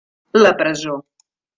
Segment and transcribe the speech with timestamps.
[0.37, 0.97] La presó.